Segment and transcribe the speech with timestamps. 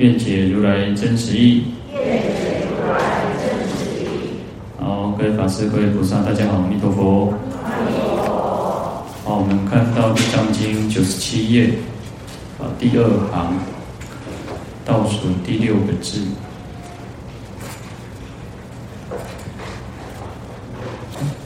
[0.00, 1.64] 愿解如来真实义。
[1.92, 4.40] 愿解如来真实义。
[4.78, 7.34] 好，各位法师、各位菩萨，大家好，阿弥陀佛。
[9.22, 11.72] 好，我们看到《地藏经》九十七页，
[12.58, 13.52] 啊，第二行
[14.86, 16.22] 倒数第六个字。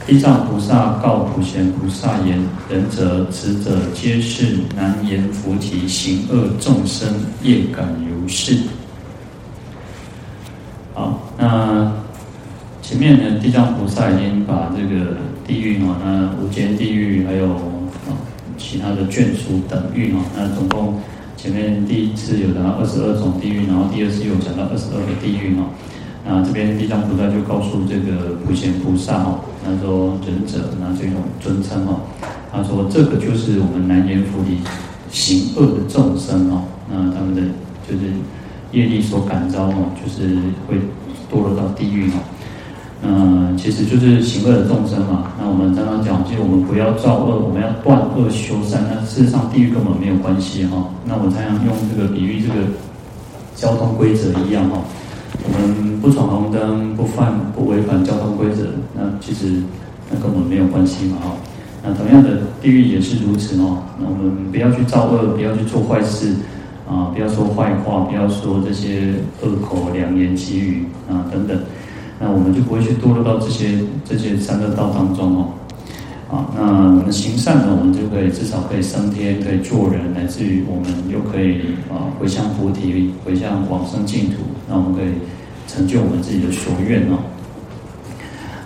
[0.07, 2.39] 地藏菩萨告普贤菩萨言
[2.71, 7.09] ：“仁者，慈者皆是难言菩提行恶众生
[7.41, 7.93] 业感
[8.25, 8.57] 如是。”
[10.95, 11.91] 好，那
[12.81, 18.17] 前面呢，地藏菩萨已经把这个地狱啊，那无间地狱还有啊。
[18.57, 20.99] 其他的眷属等狱哈，那总共
[21.37, 25.65] 前面第一次有讲到二十二种地狱，然后第二次又讲到二十二个地狱哈。
[26.25, 32.01] 那这边地藏菩萨就告诉这个普贤菩萨哈，他说仁者，那这种尊称哈，
[32.51, 34.59] 他说这个就是我们南阎浮提
[35.11, 37.41] 行恶的众生哈，那他们的
[37.87, 38.11] 就是
[38.71, 40.35] 业力所感召哦，就是
[40.67, 40.75] 会
[41.31, 42.19] 堕落到地狱哦。
[43.03, 45.31] 嗯，其实就是行恶的众生嘛。
[45.39, 48.83] 那我们刚刚讲，其实我们不要造恶，我们要断恶修善。
[48.89, 50.89] 那事实上，地狱根本没有关系哈。
[51.05, 52.65] 那我常常用这个比喻，这个
[53.55, 54.79] 交通规则一样哈。
[55.43, 59.61] 我们不闯红灯，不犯不违反交通规则，那其实
[60.09, 61.31] 那根本没有关系嘛哈。
[61.83, 63.83] 那同样的，地狱也是如此哦。
[63.99, 66.33] 那我们不要去造恶，不要去做坏事
[66.87, 71.57] 啊，不要说坏话，不要说这些恶口良言綺语啊等等。
[72.19, 75.49] 那我们就不会去堕落到这些这些三恶道当中哦，
[76.31, 81.59] 啊，那我们行善呢，我们就可以至少可以升天，可以做人，乃至于我们又可以
[81.89, 84.37] 啊回向菩提，回向往生净土，
[84.69, 85.09] 那我们可以
[85.67, 87.17] 成就我们自己的所愿哦。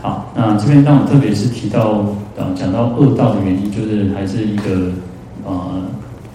[0.02, 2.06] 好，那这边让我特别是提到
[2.38, 4.92] 啊，讲到恶道的原因，就是还是一个
[5.44, 5.74] 啊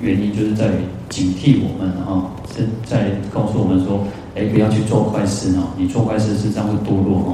[0.00, 0.82] 原因，就是在于
[1.14, 4.02] 警惕我们啊，是在告诉我们说。
[4.34, 5.70] 哎，不要去做坏事哦！
[5.78, 7.30] 你做坏事是这样会堕落哦。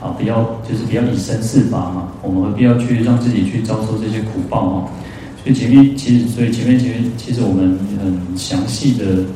[0.00, 2.12] 啊，不要就是不要以身试法嘛。
[2.22, 4.88] 我们何必要去让自己去遭受这些苦报哦？
[5.42, 9.26] 所以前面其实，所以前面前面其实我们很详细的，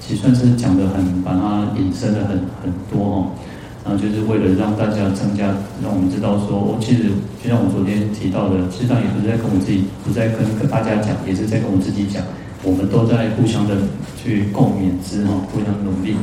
[0.00, 3.30] 其实算是讲的很把它引申的很很多哦。
[3.86, 5.46] 然后就是为了让大家增加，
[5.80, 7.04] 让我们知道说，我其实
[7.38, 12.20] 就像我昨天提到的，实际上也不是在跟我自己，不在跟跟大家讲，也是在跟我自己讲。
[12.62, 13.74] 我们都在互相的
[14.16, 16.16] 去共勉之哈，互相努力。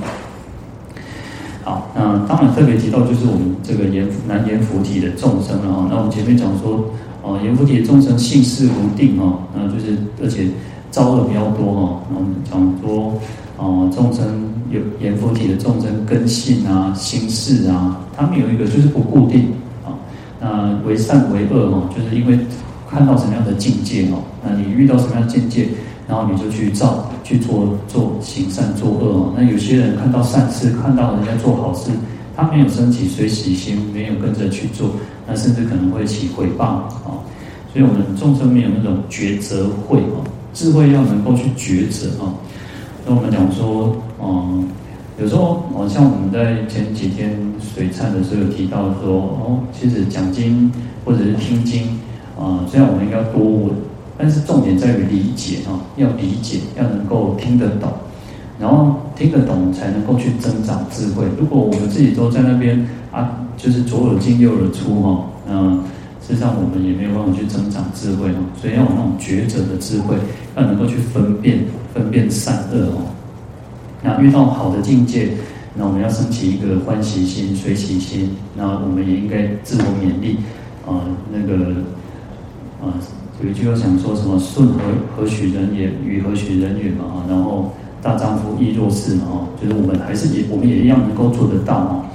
[1.63, 5.87] 好，那当然特别提到就是我们这个阎南阎浮提的众生了哈。
[5.89, 6.91] 那我们前面讲说，
[7.23, 10.47] 哦，阎浮提的众生性事无定哈，那就是而且
[10.91, 12.01] 造恶比较多哈。
[12.11, 13.19] 那我们讲说，
[13.57, 14.25] 哦，众生
[14.69, 19.53] 有阎浮提的众生根性啊、心事啊，他们有一个就是不固定
[19.83, 19.97] 啊。
[20.39, 22.37] 那为善为恶哈，就是因为
[22.87, 25.69] 看到什么样的境界哈，那你遇到什么样的境界？
[26.07, 29.33] 然后你就去造、去做、做行善、作恶哦。
[29.35, 31.89] 那有些人看到善事，看到人家做好事，
[32.35, 34.91] 他没有升起随喜心，没有跟着去做，
[35.25, 37.17] 那甚至可能会起诽谤啊。
[37.73, 40.23] 所以，我们众生没有那种抉择慧哦，
[40.53, 42.31] 智慧要能够去抉择啊。
[43.05, 44.67] 那我们讲说，嗯，
[45.19, 50.71] 有时候，哦，像我们在前几天水忏的时候有提到说，哦，其实讲经
[51.03, 51.99] 或者是听经
[52.39, 53.71] 啊，虽然我们应该多闻。
[54.17, 57.91] 但是重点在于理解哈，要理解，要能够听得懂，
[58.57, 61.25] 然后听得懂才能够去增长智慧。
[61.37, 65.83] 如果我们自己都在那边啊，就是左耳进右耳出哈，嗯，
[66.25, 68.39] 事实上我们也没有办法去增长智慧哦。
[68.55, 70.15] 所以要有那种抉择的智慧，
[70.55, 73.11] 要能够去分辨分辨善恶哦。
[74.01, 75.31] 那遇到好的境界，
[75.75, 80.37] 那我们要升起一个欢喜心、随喜心，那我们也应该自我勉励
[80.87, 81.03] 啊，
[81.33, 81.81] 那个
[82.81, 82.95] 啊。
[83.43, 84.79] 有一句话想说什么“顺何
[85.15, 87.69] 何许人也，与何许人也”嘛，然后
[88.01, 92.05] 大丈夫亦若是嘛，就是我们还是也我们也一样能够做得到哈。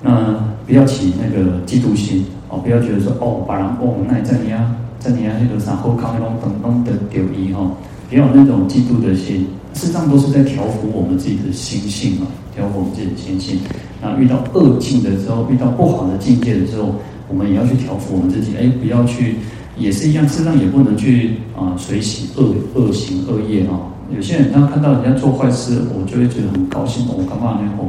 [0.00, 0.34] 那
[0.66, 7.70] 不要起那个嫉妒心哦，不要觉得说哦，把人哦，那你在你啊，在你啊那个啥后康那种等等的丢一哈，
[8.08, 13.60] 不要有那种嫉妒的心，事实上都是在调伏我们自己的心性嘛，调伏我们自己的心性。
[14.00, 16.94] 那遇到恶境的时候，遇到不好的境界的时候，
[17.28, 19.36] 我们也要去调伏我们自己，哎，不要去。
[19.76, 23.80] 也是一样，事实上也不能去啊随喜恶恶行恶业啊，
[24.14, 27.06] 有些人他看到人家做坏事，我就会觉得很高兴。
[27.08, 27.70] 我干嘛呢？
[27.78, 27.88] 哦，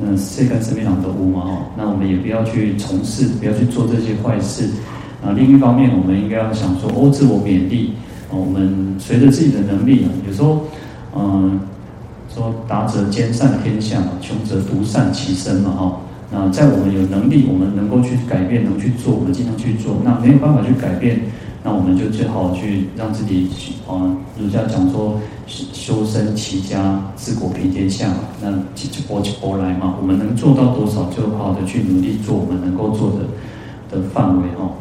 [0.00, 4.68] 嗯，这个生命上的无嘛哦，那我们也不要去从事，不要去做这些坏事。
[5.24, 7.92] 啊，另一方面，我们应该要想说，哦，自我勉励。
[8.30, 10.64] 哦，我们随着自己的能力啊，有时候，
[11.16, 11.58] 嗯，
[12.34, 16.00] 说达则兼善天下嘛，穷则独善其身嘛，哈。
[16.30, 19.96] 那在我们有能力，我们能够去改变，能去做，我们尽量去做。
[20.04, 21.20] 那没有办法去改变，
[21.62, 23.48] 那我们就最好去让自己
[23.88, 28.16] 啊，儒家讲说修身齐家治国平天下嘛。
[28.42, 34.72] 那起起波起波来嘛，我们能做到多少，就好好的去努力做我们能够做的的范围哦。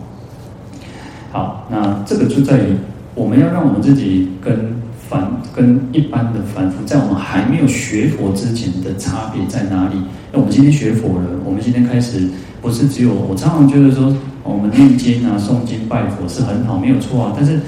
[1.32, 2.76] 好，那这个就在于。
[3.18, 4.76] 我们要让我们自己跟
[5.10, 9.96] 凡跟一般的凡夫，在我们还没有学佛之前的差别在哪里？
[10.32, 12.28] 那我们今天学佛了，我们今天开始
[12.62, 17.34] 不是只有我常常觉得说，我们念经啊、诵经、拜佛是很好，没有错啊。
[17.36, 17.60] 但是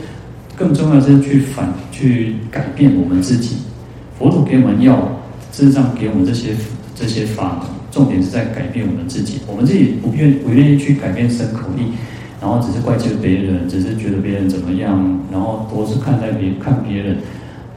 [0.55, 3.57] 更重要的是去反去改变我们自己。
[4.17, 6.55] 佛陀给我们药，事实上给我们这些
[6.95, 9.39] 这些法，重点是在改变我们自己。
[9.47, 11.91] 我们自己不愿不愿意去改变身口意。
[12.39, 17.17] 然后只是怪罪别人，只是觉得别人怎么样，然后多是看待别看别人，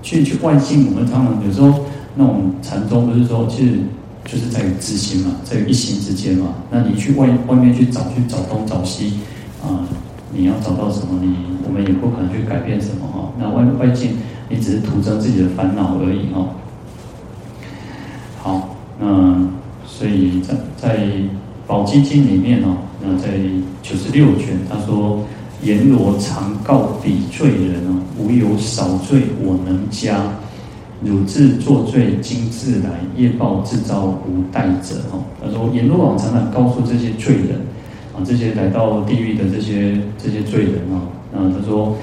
[0.02, 0.88] 去去外境。
[0.90, 1.86] 我们常常有时候
[2.16, 3.78] 那种禅宗不是说，其实
[4.26, 6.48] 就是在于自心嘛，在于一心之间嘛。
[6.70, 9.20] 那你去外外面去找，去找东找西
[9.62, 9.88] 啊，
[10.34, 11.20] 你要找到什么？
[11.22, 11.36] 你
[11.66, 13.32] 我们也不可能去改变什么哈。
[13.38, 14.18] 那外外境，
[14.50, 16.48] 你只是徒增自己的烦恼而已哈。
[18.42, 19.48] 好，那
[19.86, 21.08] 所以在在
[21.66, 22.76] 宝积经里面哦。
[23.02, 23.28] 那在
[23.82, 25.24] 九十六卷，他说
[25.64, 30.20] ：“阎罗常告彼罪人哦，无有少罪，我能加。
[31.02, 37.60] 汝自作罪，今自来，业报自招，无待者。”哦，他说阎罗王常常告诉这些罪人
[38.14, 41.96] 啊，这些来到地狱的这些这些罪人啊，啊，他说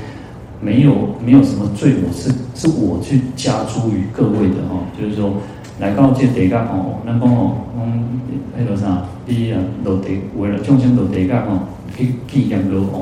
[0.60, 5.34] 没有没有什么罪，我是是我去加诸于各位的哈，就是说。
[5.80, 11.60] 来到这地界吼，咱讲吼，讲迄个啥，你啊落地为了众生落地界吼，
[11.96, 13.02] 去见阎罗王，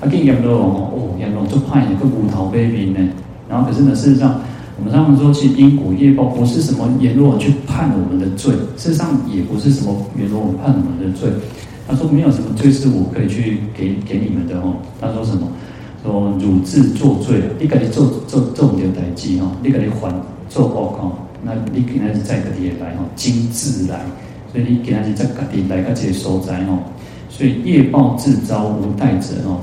[0.00, 2.98] 啊见阎罗王吼，哦，阎罗就派一个无头马面呢。
[3.48, 4.40] 然后可是呢，事实上，
[4.76, 11.30] 我们常常说，其实因果业报不是什么阎罗去判我们的罪，事实上也不是什么阎罗判我们的罪。
[11.86, 14.74] 他说没有什么罪是我可以去给给你们的吼。
[15.00, 15.46] 他说什么？
[16.02, 20.12] 说汝自作罪，你赶紧做做做点代志吼，你赶紧还
[20.48, 21.27] 做报告。
[21.48, 24.00] 那你今仔日在个地来吼，今自来，
[24.52, 26.80] 所以你今仔日在个地来个这个所在吼，
[27.30, 29.60] 所以业报自招，无代者哦，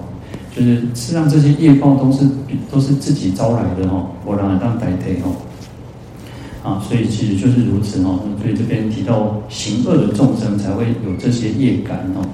[0.56, 2.26] 就是实际上这些业报都是
[2.72, 5.36] 都是自己招来的吼，我让来当代替吼，
[6.68, 12.26] 啊，所以其实就是如此哦，所以这边提到行恶的众生才会有这些业感哦，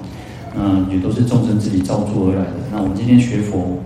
[0.56, 2.56] 嗯，也都是众生自己造作而来的。
[2.72, 3.76] 那我们今天学佛，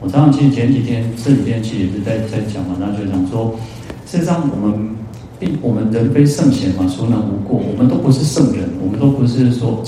[0.00, 3.56] 我常常其实前几天这几天其实也是在在讲嘛，那就讲说，
[4.06, 4.94] 事实上我们。
[5.38, 7.58] 并我们人非圣贤嘛，孰能无过？
[7.58, 9.82] 我们都不是圣人，我们都不是说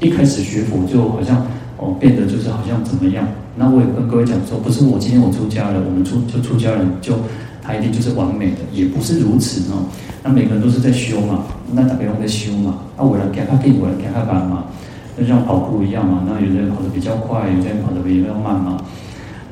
[0.00, 1.46] 一开始学佛就好像
[1.76, 3.26] 哦变得就是好像怎么样。
[3.56, 7.14] 那我也跟各位讲说，不是我今天我出家了，我们出就出家人就
[7.62, 9.84] 他一定就是完美的，也不是如此哦。
[10.22, 12.78] 那每个人都是在修嘛，那大家都在修嘛。
[12.96, 14.64] 那我来给他给我来给他干嘛？
[15.18, 16.24] 就像跑步一样嘛。
[16.26, 18.78] 那有些人跑得比较快，有些人跑得比较慢嘛。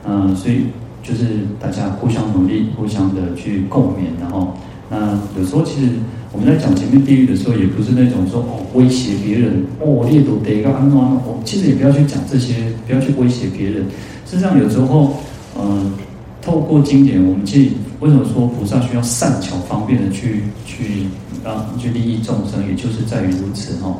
[0.04, 0.66] 嗯，所以
[1.02, 4.54] 就是大家互相努力，互相的去共勉，然后。
[4.90, 5.92] 那有时候其实
[6.32, 13.84] 我们在讲前面地狱的时候，也不是那种说哦威胁别人哦列度得一个安安哦，其实也不要去讲这些，不要去威胁别人。
[14.24, 15.18] 事实上有时候，
[15.60, 15.92] 嗯、
[16.40, 21.04] 透过经典，我们去为什么说菩萨需要善巧方便的去去
[21.44, 23.96] 让去利益众生，也就是在于如此、哦。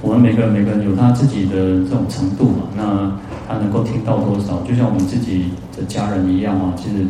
[0.00, 3.12] 我们每个人每个人有他自己的这种程度嘛，那
[3.46, 5.44] 他能够听到多少，就像我们自己
[5.76, 7.04] 的家人一样啊，其实。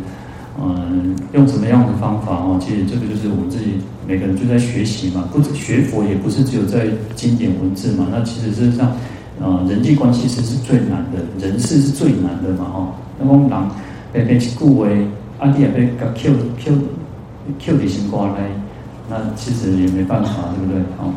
[0.61, 2.59] 嗯，用什么样的方法哦？
[2.61, 5.27] 其实这个就是我们自己每个人就在学习嘛。
[5.31, 8.07] 不止学佛，也不是只有在经典文字嘛。
[8.11, 8.95] 那其实事实上，
[9.41, 12.65] 呃，人际关系是是最难的，人事是最难的嘛。
[12.65, 13.69] 哈，那我们人
[14.13, 15.07] 被被去顾为
[15.39, 16.77] 阿弟也被给 Q Q
[17.57, 18.51] Q 的心挂来，
[19.09, 20.81] 那其实也没办法，对不对？
[20.99, 21.13] 哦，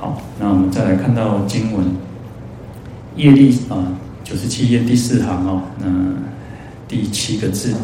[0.00, 1.84] 好，那我们再来看到经文，
[3.16, 3.84] 业力啊，
[4.24, 5.86] 九十七页第四行哦，那
[6.88, 7.74] 第七个字。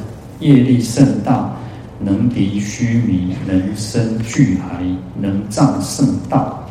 [0.43, 1.55] 业力甚大，
[2.01, 4.83] 能敌须弥，能生巨海，
[5.21, 6.69] 能障圣道。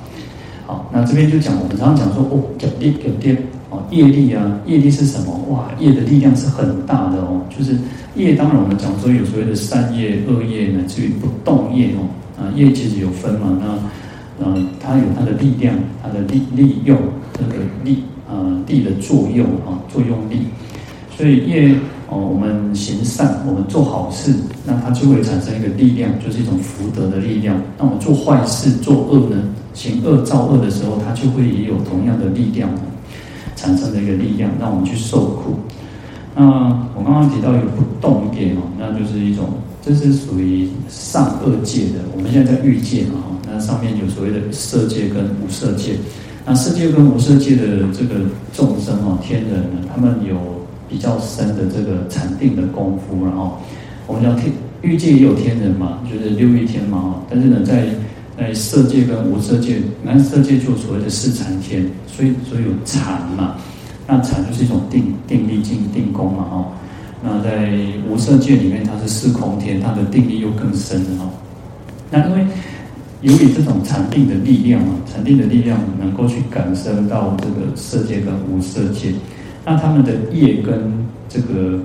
[0.67, 3.37] 好，那这边就讲，我们常常讲说，哦，业力有点
[3.69, 5.33] 哦，业力啊，业力是什么？
[5.49, 7.41] 哇，业的力量是很大的哦。
[7.49, 7.77] 就是
[8.15, 12.03] 业，当然我们讲说有所谓的善业、恶业，乃至于不动业哦。
[12.37, 13.57] 啊，业其实有分嘛，
[14.37, 15.73] 那呃，它有它的力量，
[16.03, 16.97] 它的利利用
[17.33, 20.41] 这个力，呃，力的作用啊，作用力。
[21.15, 21.73] 所以业。
[22.11, 27.55] 哦，我们行善，我们做好事，那它就会产生一个力量，就是一种福德的力量。
[27.77, 29.41] 那我们做坏事、做恶呢，
[29.73, 32.69] 行恶造恶的时候，它就会也有同样的力量，
[33.55, 35.55] 产生的一个力量，让我们去受苦。
[36.35, 36.43] 那
[36.97, 39.47] 我刚刚提到一个不动点哦，那就是一种，
[39.81, 42.03] 这是属于上恶界的。
[42.13, 45.95] 我们现在在欲界嘛，那上面有所谓的色界跟无色界。
[46.45, 48.15] 那色界跟无色界的这个
[48.53, 50.35] 众生哦，天人呢，他们有
[50.91, 53.57] 比较深的这个禅定的功夫，然后
[54.05, 57.21] 我们讲天欲界也有天人嘛，就是六欲天嘛。
[57.29, 57.85] 但是呢，在
[58.37, 63.55] 在色界跟无色界，那色界就所谓的四禅天，所以所以有禅嘛。
[64.05, 66.65] 那禅就是一种定定力静定功嘛，哦。
[67.23, 67.71] 那在
[68.09, 71.29] 无色界里面，它是四空天，它的定力又更深了哦。
[72.09, 72.45] 那因为
[73.21, 79.13] 由于这种禅定的力量啊，禅定的力量能够去感生到这个色界跟无色界，
[79.65, 80.91] 那他们的业跟
[81.29, 81.79] 这个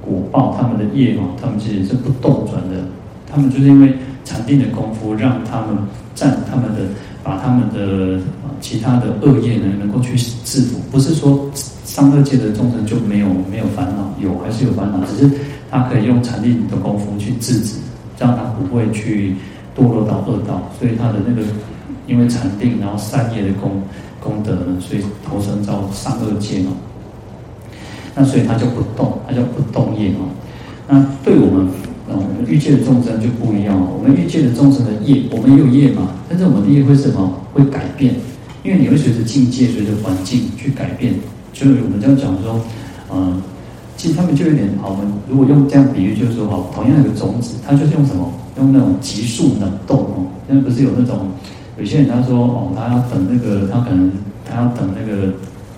[0.00, 2.84] 果报，他们的业哦，他们其实是不动转的。
[3.30, 5.76] 他们就是因为禅定的功夫，让他们
[6.14, 6.80] 占他们的，
[7.22, 8.20] 把他们的
[8.60, 10.80] 其他的恶业呢，能够去制服。
[10.90, 11.50] 不是说
[11.84, 15.30] 上恶界的众生就没有没有烦恼，有还是有烦恼，只是
[15.70, 17.78] 他可以用禅定的功夫去制止，
[18.18, 19.34] 让他不会去。
[19.74, 21.40] 堕落到恶道，所以他的那个
[22.06, 23.82] 因为禅定，然后善业的功
[24.20, 26.72] 功德呢，所以投生到上恶界嘛。
[28.14, 30.26] 那所以他就不动，他叫不动业嘛。
[30.88, 31.68] 那对我们，
[32.08, 33.86] 嗯，我们欲界的众生就不一样了。
[33.86, 37.32] 我们欲界的众生的业，我们也有业嘛，但是我们的业会什么？
[37.52, 38.14] 会改变，
[38.62, 41.14] 因为你会随着境界、随着环境去改变。
[41.52, 42.60] 就是我们这样讲说，
[43.12, 43.42] 嗯，
[43.96, 44.90] 其实他们就有点好。
[44.90, 48.32] 我们如果用这样比喻，就是说，哈，同样一个种子，它就是用什么？
[48.58, 51.20] 用那种急速冷冻哦，因为不是有那种
[51.78, 54.12] 有些人他说哦，他要等那个他可能
[54.44, 55.32] 他要等那个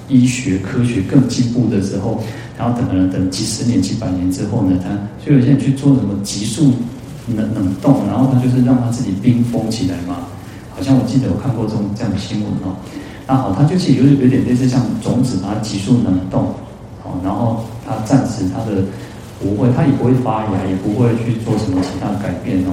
[0.09, 2.23] 医学科学更进步的时候，
[2.59, 4.91] 然后等了等几十年几百年之后呢，他
[5.25, 6.73] 所以有些人去做什么急速
[7.35, 10.27] 冷冷冻，然后他就是让他自己冰封起来嘛。
[10.75, 12.77] 好像我记得我看过这种这样的新闻哦。
[13.27, 16.55] 那好，他就是有有点类似像种子把它急速冷冻，
[17.03, 18.83] 哦，然后他暂时他的。
[19.43, 22.73] 不会，他也不会发芽，也不会去做什么其他改变哦。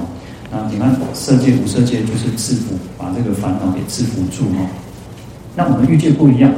[0.50, 4.64] 那你看，色界、无色界就是制服，把这个烦恼给制服住哦。
[5.54, 6.50] 那我们欲界不一样，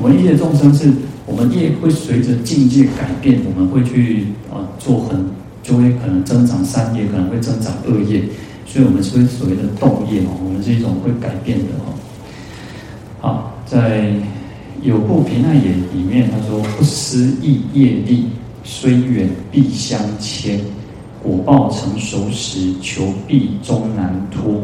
[0.00, 0.92] 我们欲界众生是，
[1.24, 5.26] 我们业会随着境界改变，我们会去啊做很，
[5.62, 8.22] 就会可能增长善业，可能会增长恶业，
[8.66, 10.36] 所以我们是所谓的动业哦。
[10.44, 11.94] 我们是一种会改变的哦。
[13.20, 14.12] 好，在
[14.82, 18.26] 有部毘奈耶里面，他说不思议业力。
[18.68, 20.58] 虽远必相牵，
[21.22, 24.60] 果报成熟时，求必终难脱。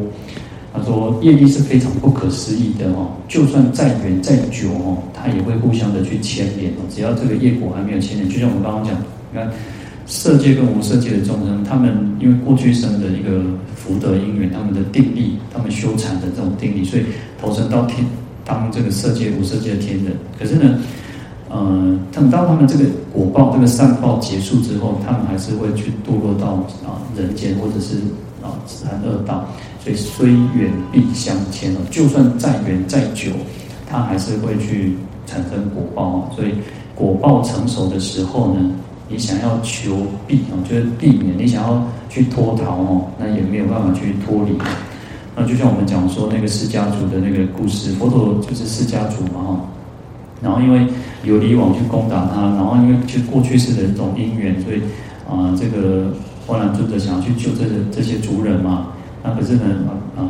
[0.72, 6.80] 他说业力是非常不可思议的哦，就算再远再久哦，它也会互相的去牵连哦。
[6.88, 8.94] 只要这个业果还没有牵连，就像我们刚刚讲，
[9.30, 9.50] 你看
[10.06, 13.44] 色界跟无色界的众生，他们因为过去生的一个
[13.76, 17.04] 福德因缘，他们的定力，他们修禅的这种定力，所以
[17.38, 18.06] 投生到天
[18.44, 20.14] 当这个色界无色界的天人。
[20.38, 20.78] 可是呢，
[21.50, 26.54] 呃，等到他们这个果报、这个善报结束之后，他们还是会去堕落到
[26.88, 27.96] 啊人间，或者是
[28.42, 29.46] 啊三恶道。
[29.82, 33.32] 所以虽远必相牵哦，就算再远再久，
[33.90, 34.94] 它还是会去
[35.26, 36.30] 产生果报。
[36.36, 36.54] 所以
[36.94, 38.60] 果报成熟的时候呢，
[39.08, 44.56] 你想要求避哦，就是避免你想要去脱逃哦，那也没有办法去脱离。
[45.34, 49.60] 那就像我们讲说那个释迦族的那个故事，佛陀就是释迦族嘛哈。
[50.40, 50.86] 然后因为
[51.24, 54.80] 有离网去攻打他，然后因为就过去世的这种因缘，所以
[55.28, 56.14] 啊、这个
[56.46, 58.91] 波兰尊者想要去救这个这些族人嘛。
[59.22, 60.20] 那可是呢啊啊，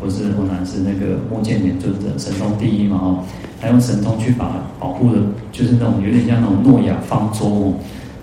[0.00, 3.24] 不是阿难是那个目犍连尊者神通第一嘛哦，
[3.60, 7.74] 他用神通去把保护的，就是那种有点像那种诺亚方舟哦，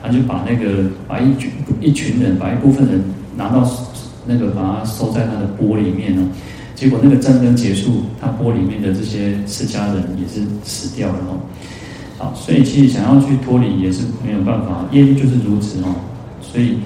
[0.04, 3.04] 他就把那个把一群一群人，把一部分人
[3.36, 3.68] 拿到
[4.26, 6.28] 那个把它收在他的钵里面呢。
[6.76, 11.40] 结果那个战争结束，他钵里面的这些释迦人也是死掉了哦。
[12.18, 15.96] 好，所以其实想要去脱离也是没有办法，业力就是如此哦。
[16.42, 16.78] 所以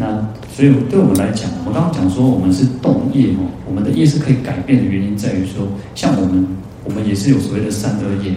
[0.00, 0.16] 那
[0.50, 6.46] 所以对我们来讲，我刚刚讲说我们是动业哦，我们的业是可以改变的原因在于说，像我们
[6.84, 8.32] 我们也是有所谓的善恶业，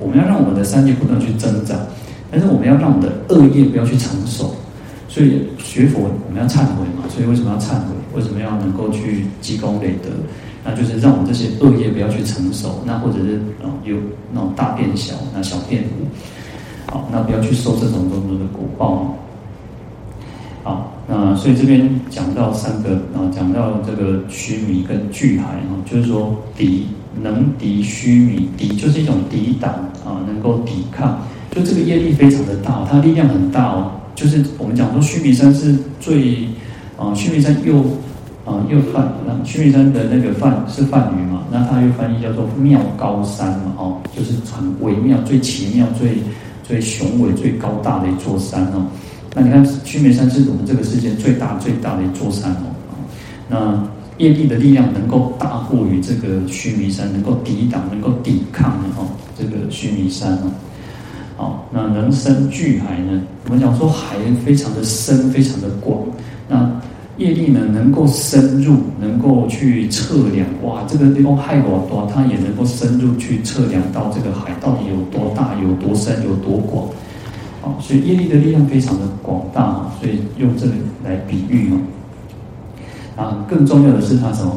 [0.00, 1.78] 我们要让我们的善业不断去增长，
[2.32, 4.56] 但是我们要让我们的恶业不要去成熟。
[5.06, 7.94] 所以学佛我们要忏悔嘛，所以为什么要忏悔？
[8.16, 10.10] 为什么要能够去积功累德？
[10.64, 13.94] 那就是让我们这些恶业不要去成熟，那或者是啊有
[14.32, 19.14] 那种大变小，那小变无，好，那不要去受这种种种的果报。
[20.64, 26.86] 好，那所以这边讲到三个啊，讲到这个须弥跟巨海啊，就是说敌
[27.22, 29.70] 能敌须弥，敌就是一种抵挡
[30.06, 33.92] 啊，能够抵抗，就这个业力非常的大，它力量很大哦。
[34.14, 36.48] 就是我们讲说须弥山是最
[36.96, 37.80] 啊，须弥山又
[38.46, 46.22] 啊又梵，那须弥山的那个梵是梵语嘛，那它又翻译叫做妙高山嘛，哦，就是很微妙、最奇妙、最
[46.62, 48.86] 最雄伟、最高大的一座山哦。
[49.34, 52.72] 那你看须弥山是我们这个世界最大最大的一座山哦，
[53.48, 53.94] 那。
[54.18, 60.52] 业力的力量能够大过于这个须弥山，能够抵挡、能够抵抗的哦，这个须弥山哦，
[61.36, 63.20] 好，那能深巨海呢？
[63.46, 64.14] 我们讲说海
[64.46, 65.98] 非常的深，非常的广。
[66.48, 66.80] 那
[67.16, 76.86] 业力呢，能够深入，能够去测量，哇，这个地方海多大，它也能够深入去测量到这个海到底有多大、有多深、有多广。
[77.64, 81.80] 好，所以业力的力量非常的广大，所以用这个来比喻哦。
[83.16, 84.54] 啊，更重要的是它什么？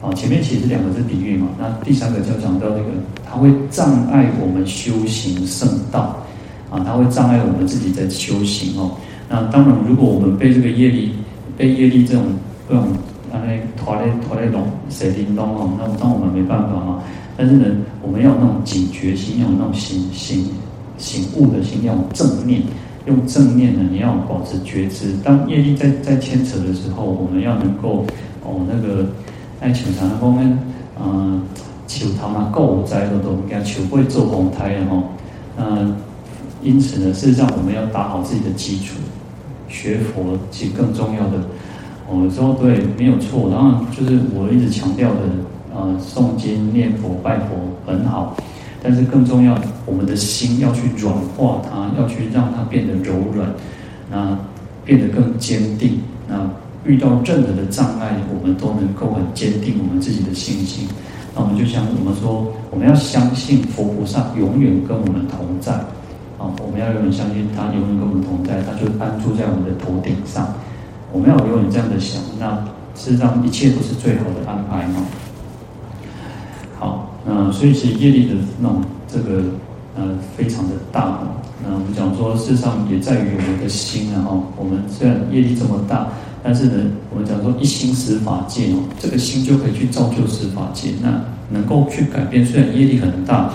[0.00, 1.48] 啊，前面其实两个是比喻嘛。
[1.58, 2.90] 那第三个就讲到那个，
[3.28, 6.16] 它会障碍我们修行圣道，
[6.70, 8.92] 啊，它会障碍我们自己在修行哦。
[9.28, 11.12] 那当然，如果我们被这个业力、
[11.56, 12.22] 被业力这种
[12.68, 12.84] 各种
[13.32, 17.02] 啊那拖累拖累龙谁叮咚哦，那当我们没办法嘛。
[17.36, 17.66] 但是呢，
[18.00, 20.46] 我们要有那种警觉心，要有那种醒醒
[21.04, 22.62] 醒悟的心，要正念。
[23.04, 25.12] 用正念呢，你要保持觉知。
[25.22, 28.06] 当业力在在牵扯的时候，我们要能够
[28.42, 29.06] 哦，那个
[29.60, 30.58] 爱求他的方面，
[30.98, 31.42] 嗯，
[31.86, 35.02] 求他嘛够灾的都给他求会做红胎的哈。
[35.58, 35.96] 嗯，
[36.62, 38.94] 因此呢，事实上我们要打好自己的基础。
[39.68, 41.44] 学佛其实更重要的，
[42.08, 43.50] 我、说对，没有错。
[43.50, 45.20] 然后就是我一直强调的，
[45.74, 47.48] 呃，诵经念佛拜佛
[47.84, 48.34] 很好。
[48.84, 53.48] 但是更重要，我们的心要去软化它，要去让它变得柔软，
[54.10, 54.38] 那
[54.84, 56.02] 变得更坚定。
[56.28, 56.46] 那
[56.84, 60.86] 遇到任何的障碍，我们都能够很坚定我们自己的信心。
[61.34, 65.72] 那我们就像我们说，我们要相信佛菩萨永远跟我们同在。
[66.36, 70.52] 啊，我们要永远相信他永远跟我们同在，他就安住在我们的头顶上。
[71.10, 72.62] 我们要永远这样的想，那
[72.94, 75.06] 事实上一切都是最好的安排嘛。
[76.78, 79.42] 好嗯，所以其实业力的那种这个
[79.96, 80.02] 呃
[80.36, 81.20] 非常的大。
[81.62, 84.28] 那我们讲说，事实上也在于我们的心啊。
[84.56, 86.08] 我们虽然业力这么大，
[86.42, 86.74] 但是呢，
[87.10, 92.44] 我们讲说一心十法界哦，这个心就可以去造就十法界，那能够去改变。
[92.44, 93.50] 虽然业力很大，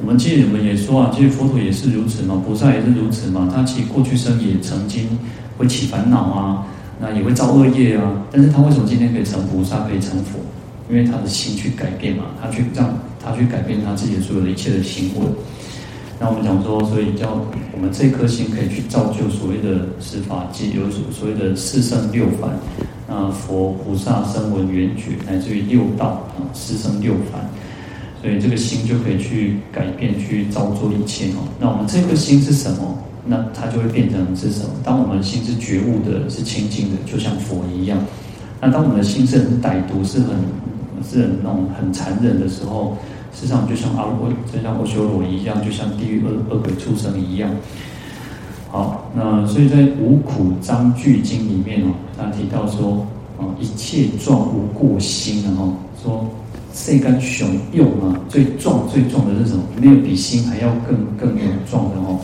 [0.00, 3.48] 我们其实我们也说啊，其实佛陀也是如此嘛，菩萨也是如此嘛。
[3.54, 5.06] 他其实过去生也曾经
[5.56, 6.66] 会起烦恼啊，
[7.00, 10.40] 那也会造恶业啊，但是他为什么今天可以成菩萨，可以成佛？
[10.92, 12.94] 因为他的心去改变嘛，他去让。
[13.24, 15.20] 他去改变他自己所有的一切的行为，
[16.18, 17.38] 那我们讲说，所以叫
[17.72, 22.50] 我们这颗心可以去造就所谓的十法界，有所所谓的四圣六凡，
[23.06, 27.48] 那佛菩萨声闻缘觉，乃至于六道啊四圣六凡，
[28.20, 31.46] 所以这个心就可以去改变，去造作一切哦。
[31.60, 32.98] 那我们这颗心是什么？
[33.24, 34.70] 那它就会变成是什么？
[34.82, 37.96] 当我们心是觉悟的，是清净的，就像佛一样。
[38.60, 40.30] 那当我们的心是很歹毒，是很
[41.02, 42.96] 是很那种很残忍的时候。
[43.34, 47.50] 实上就像阿罗，就像阿修罗一样，就像地狱恶恶鬼畜生一样。
[48.70, 53.06] 好，那所以在《五苦章句经》里面哦，他提到说，
[53.38, 56.28] 啊，一切状无过心啊，哈，说
[56.74, 59.62] 世间上用啊，最壮最壮的是什么？
[59.80, 62.20] 没有比心还要更更有壮的哦。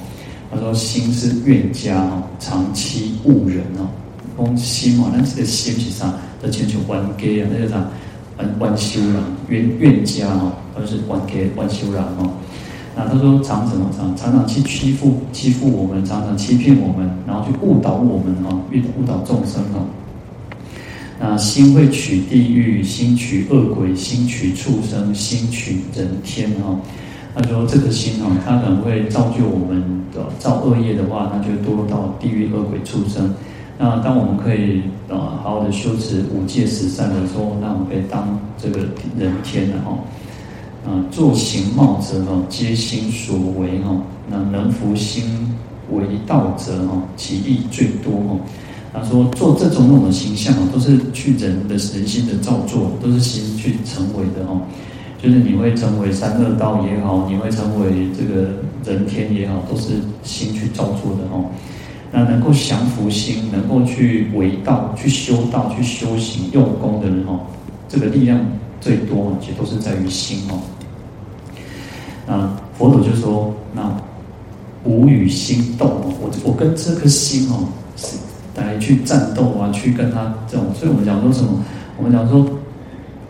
[0.50, 3.88] 他说心是怨家哦，长期误人哦，
[4.36, 6.12] 讲心哦，那这个心是啥？
[6.42, 7.88] 的千求冤家啊，那个啥？
[8.38, 10.52] 冤冤修人，冤冤家哦。
[10.78, 12.30] 都是万劫万修然哦，
[12.94, 19.82] 那他说常什么常常常去欺负欺负我们，常常欺骗我们，然后去误导我们哦，误误导众生哦。
[21.18, 26.78] 那心会取地狱，心取恶鬼，心取畜生，心取人天哦。
[27.34, 29.82] 他说这个心哦，它可能会造就我们
[30.14, 33.34] 的造恶业的话，那就堕落到地狱、恶鬼、畜生。
[33.78, 38.80] 那当我们可以啊好好的修持五戒十善的时候，那我们可以当这个
[39.16, 40.00] 人天的哦。
[40.84, 43.96] 啊，作行貌者哈，皆心所为哈。
[44.30, 45.54] 那能伏心
[45.90, 48.36] 为道者哈，其益最多哈。
[48.92, 54.60] 他说做这种种的形象啊，都是去人的人心的造作，都是心去成为的哈。
[55.22, 58.48] 就是你会成为三恶道也好，你会成为这个
[58.84, 61.44] 人天也好，都是心去造作的哈。
[62.10, 67.40] 那能够降伏心，能够去为道、去修道、去修行用功的人哈，
[67.88, 68.40] 这个力量。
[68.80, 70.60] 最多其实都是在于心哦。
[72.28, 73.92] 那佛陀就说：“那
[74.84, 77.66] 无与心斗，我我跟这颗心哦，
[77.96, 78.16] 是
[78.54, 80.66] 来去战斗啊，去跟他这种。
[80.78, 81.60] 所以我们讲说什么？
[81.96, 82.48] 我们讲说，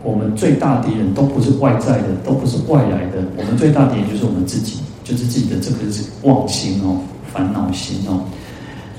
[0.03, 7.01] 我们最大敌人都不是外在的，都不是外来的，我们最大敌人就是我们自己，就是自己的这颗是妄心哦，
[7.33, 8.21] 烦恼心哦。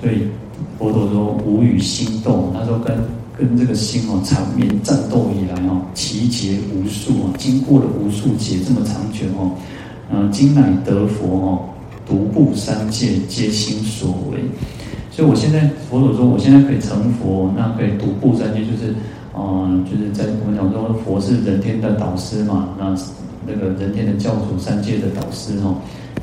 [0.01, 0.27] 所以
[0.77, 2.97] 佛陀说无与心斗，他说跟
[3.37, 9.51] 跟这个心哦缠绵战斗以来哦，奇劫无数啊，经过了无数劫这么长久哦，
[10.11, 11.59] 嗯，今乃得佛哦，
[12.05, 14.39] 独步三界，皆心所为。
[15.11, 18.93] 所以我现在佛陀说，我现在可以成佛，那可以独步三界，就是
[19.35, 22.95] 嗯，就是在我们讲说佛是人天的导师嘛，那
[23.45, 25.75] 那个人天的教主，三界的导师哦，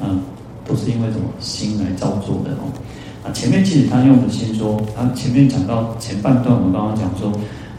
[0.02, 0.20] 嗯，
[0.66, 2.72] 都是因为什么心来造作的哦。
[3.32, 7.32] 前面其实他用的心说，他前面讲到前半段，我们刚刚讲说，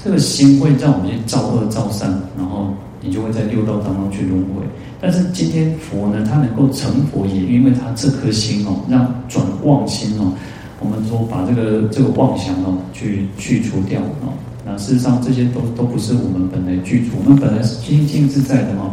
[0.04, 4.64] 这个心会让我们去造恶造善，然后你就会在六道当中去轮回。
[5.00, 10.34] 但是今天佛呢，他能够成佛，也因为他这颗心哦，让转妄心哦，
[10.80, 14.34] 我们说把这个这个妄想哦，去去除掉哦。
[14.66, 18.92] 那事实上这些都都不是我们本来具足，我们本来是清净自在的哦。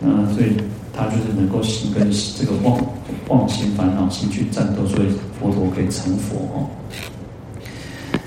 [0.00, 0.52] 嗯，所以。
[0.92, 2.78] 他就是能够心跟这个妄
[3.28, 5.08] 妄心烦恼心去战斗，所以
[5.40, 6.68] 佛陀可以成佛哦。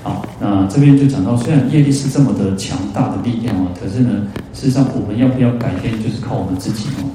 [0.02, 7.10] 好，那这边就讲到，虽然业力是这么的强大的力量哦，可是呢，事实上我们要不要改变，就是靠我们自己哦。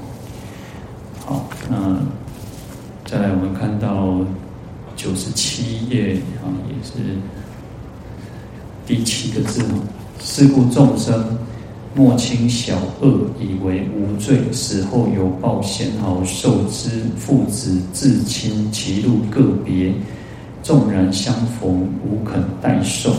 [1.24, 1.98] 好，那
[3.04, 4.18] 再来我们看到
[4.96, 7.16] 九十七页啊，也是
[8.86, 9.80] 第七个字哦，
[10.20, 11.24] 是故众生。
[11.94, 16.88] 莫轻小恶，以为无罪，死后有报，先毫受之。
[17.18, 19.92] 父子至亲，其路个别，
[20.62, 23.12] 纵然相逢，无肯代受。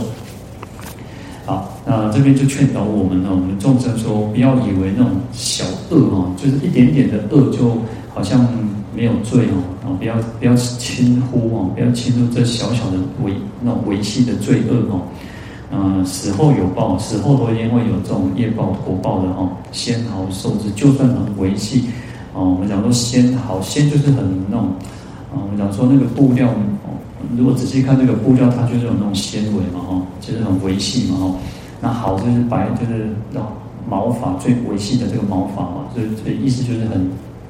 [1.45, 7.77] 好，那这边就劝导我们呢，我们众生说，不要以为那种小恶哦，就是一点点的恶，就
[8.13, 8.47] 好像
[8.95, 15.01] 没有罪哦，啊，不要不要轻忽哦，不要轻忽这小小的微那种微细的罪恶哦。
[15.75, 19.49] 嗯，死后有报，死后都一定会有这种业报果报的哦。
[19.71, 21.85] 仙毫受之，就算很微细
[22.33, 22.47] 哦。
[22.47, 24.67] 我们讲说纤毫，纤就是很那种，
[25.33, 26.93] 啊，我们讲说那个布料哦。
[27.35, 31.35] 如果仔细看这个布料，它就是有那种纤维嘛，哈，就是很微细嘛，哈。
[31.81, 33.41] 那毫就是白，就是那
[33.89, 37.09] 毛发最微细的这个毛发嘛，所以这意思就是很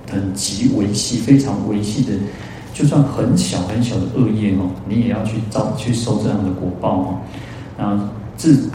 [0.09, 2.13] 很极微细，非常微细的，
[2.73, 7.17] 就算很小很小的恶业哦，你也要去遭去受这样的果报哦。
[7.77, 8.69] 啊，自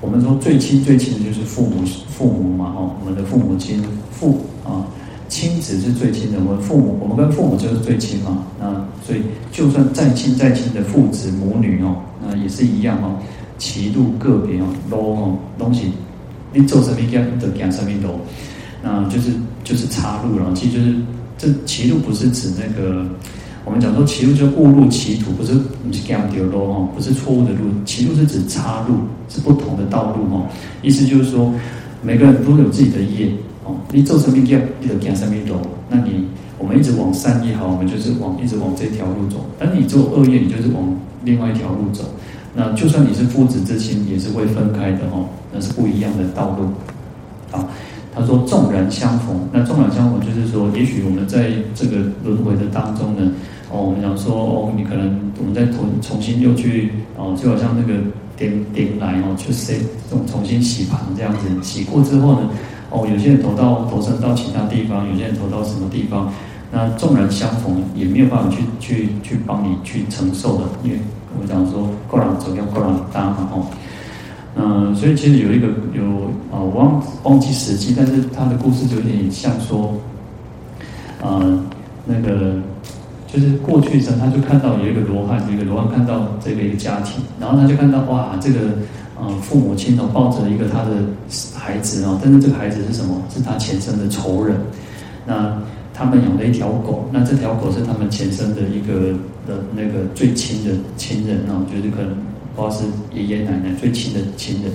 [0.00, 4.86] 我们说最亲最亲的就是父母，父母嘛，哈，我们的父母亲，父啊，
[5.28, 6.38] 亲子是最亲的。
[6.38, 8.44] 我们父母，我们跟父母就是最亲嘛。
[8.58, 8.72] 那
[9.06, 9.20] 所以，
[9.52, 13.18] 就算再亲再亲的父子母女哦，那也是一样哦。
[13.58, 15.92] 歧路个别哦，路哦，东西
[16.52, 18.20] 你走什么样的讲什么路，
[18.82, 19.30] 那就是
[19.62, 20.50] 就是岔路了。
[20.54, 20.96] 其实就是
[21.36, 23.04] 这歧路不是指那个。
[23.64, 27.58] 我们讲说歧路就误入歧途，不是不是这样丢路哦，不是错误的路。
[27.84, 28.94] 歧路是指岔路，
[29.28, 30.46] 是不同的道路哦。
[30.82, 31.52] 意思就是说，
[32.02, 33.30] 每个人都有自己的业
[33.64, 33.76] 哦。
[33.92, 35.56] 你做什么业，你就行什么路。
[35.88, 36.26] 那你
[36.58, 39.44] 我们一直往善也好，我们就是往一直往这条路走。
[39.58, 42.04] 但你做恶业，你就是往另外一条路走。
[42.54, 45.26] 那就算你是父子之亲，也是会分开的哦。
[45.52, 47.68] 那是不一样的道路啊。
[48.12, 53.30] 他说：“纵然相逢，那纵然相逢，就是说，也许我们在这个轮回的当中呢，
[53.70, 58.00] 哦，我们讲说，哦，你可能我们再重重新又去，哦，就好像那个
[58.36, 59.74] 点点来哦，去洗，
[60.10, 62.50] 这种重新洗盘这样子，洗过之后呢，
[62.90, 66.32] 哦，有些人投到投生到其他地方，有些人投到什么地方，
[66.72, 70.98] 那纵然相逢，也没有办法去去去帮你去承受的，因为
[71.32, 73.66] 我们讲说，各人走要各人担嘛，哦。”
[74.56, 76.02] 嗯，所以其实有一个有
[76.50, 79.94] 啊，我忘忘记实际，但是他的故事就有点像说，
[81.22, 81.58] 呃，
[82.04, 82.56] 那个
[83.28, 88.58] 就是过去生，他就看到有一个罗汉，有一个罗汉看到这个一个家庭，然后他就看到哇，这个
[89.20, 90.90] 呃父母亲哦抱着一个他的
[91.54, 93.22] 孩子哦，但是这个孩子是什么？
[93.32, 94.56] 是他前生的仇人。
[95.26, 95.56] 那
[95.94, 99.12] 他们养了一条狗，那这条狗是他们前生的一个
[99.46, 102.29] 的那个最亲的亲人哦，就是可能。
[102.54, 102.84] 不知道是
[103.14, 104.72] 爷爷奶奶最亲的亲人，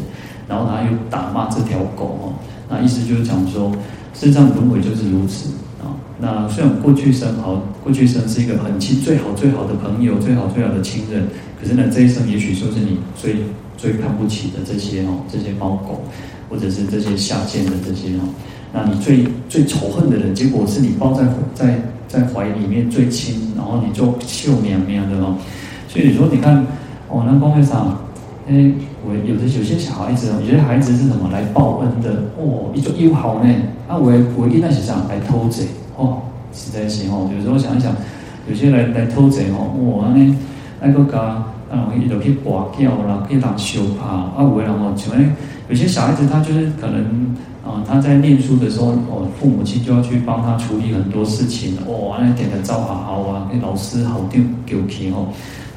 [0.48, 2.34] 然后他又打骂这条狗哦，
[2.70, 3.72] 那意思就是讲说，
[4.14, 5.50] 事实上轮回就是如此
[5.82, 5.94] 啊。
[6.20, 11.28] 那虽然过去生好，过去生是一个很亲、最好、最好的朋友、最好、最好的亲人，
[11.62, 13.36] 可是呢，这一生也许就是你最
[13.78, 16.02] 最看不起的这些哦，这些猫狗，
[16.50, 18.22] 或者是这些下贱的这些哦，
[18.74, 25.36] 那你最最仇恨的人，结果是你抱在在在怀里面最亲，然后你就笑绵绵的哦。
[25.90, 26.66] 所以你说，你看。
[27.10, 27.98] 哦，那公会上，
[28.48, 28.74] 诶，
[29.06, 32.24] 我有的有些小孩子，有些孩子是什么来报恩的？
[32.38, 33.50] 哦，一种又好呢。
[33.88, 36.18] 啊，我我一开始想来偷贼，哦，
[36.52, 37.30] 实在是哦。
[37.36, 37.94] 有时候想一想，
[38.50, 39.70] 有些来来偷贼哦，
[40.02, 40.36] 哇，那
[40.82, 41.20] 那个家，
[41.70, 44.08] 啊，伊就去跋筊啦，去当修帕。
[44.08, 45.30] 啊，有的人哦，像诶，
[45.70, 55.28] 有些小孩子他就是可能，啊，他在念书的时候，哦，父母亲就要去帮他处理很多事情，哦，那点的招好好啊，给老师好丢丢皮哦。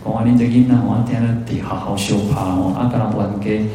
[0.08, 3.66] 讲话你这囡仔，我听了得好好修爬哦，阿格拉不安给。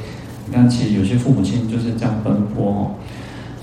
[0.47, 2.91] 你看，其实有些父母亲就是这样奔波哦，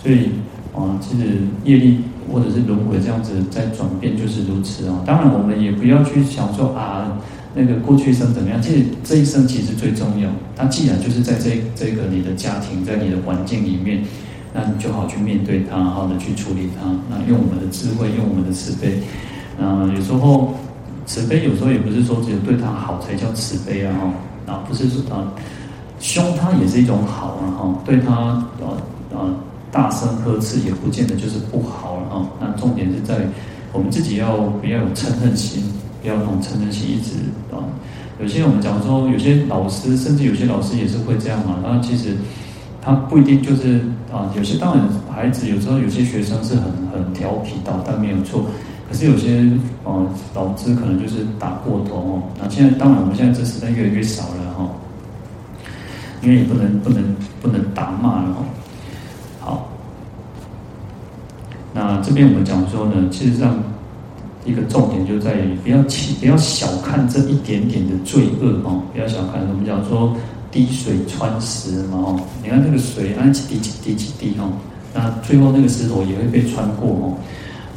[0.00, 0.30] 所以
[0.72, 2.02] 啊，其实业力
[2.32, 5.02] 或者是轮回这样子在转变，就是如此哦。
[5.04, 7.18] 当然，我们也不要去想说啊，
[7.54, 8.62] 那个过去生怎么样？
[8.62, 10.30] 其实这一生其实最重要。
[10.54, 14.04] 它既然就是在这这个你的家庭，在你的环境里面，
[14.54, 16.88] 那你就好去面对它，好的去处理它。
[17.10, 19.00] 那用我们的智慧，用我们的慈悲。
[19.60, 20.54] 啊，有时候
[21.10, 23.92] 慈悲，有时候也不是说只有对他好才叫慈悲啊，
[24.46, 25.26] 哈，啊，不是说啊。
[25.98, 28.46] 凶他也是一种好啊哈，对他啊
[29.12, 29.26] 啊
[29.72, 32.28] 大声呵斥也不见得就是不好了哈。
[32.40, 33.26] 那重点是在
[33.72, 35.64] 我们自己要不要有嗔恨心，
[36.00, 37.16] 不要那种嗔恨心一直
[37.50, 37.58] 啊。
[38.20, 41.56] 有些我们讲说，有些老师甚至有些老师也是会这样嘛。
[41.60, 42.16] 那其实
[42.80, 43.80] 他不一定就是
[44.12, 48.46] 啊，有些当然孩子有时候有些学生是很很调皮捣蛋没有错，
[48.90, 49.48] 可是有些
[49.84, 52.22] 哦老师可能就是打过头哦。
[52.38, 54.68] 那现在当然我们现在这时代越来越少了哈。
[56.22, 57.02] 因为也不能不能
[57.40, 58.44] 不能打骂了哈。
[59.40, 59.68] 好，
[61.72, 63.56] 那这边我们讲说呢，其实上
[64.44, 69.40] 一个重点就在于不要轻不要小看这一点点的罪恶哦，不要小看。
[69.48, 70.14] 我们讲说
[70.50, 74.52] 滴水穿石嘛哦，你看这个水按几滴几滴几滴哦，
[74.92, 77.16] 那最后那个石头也会被穿过哦。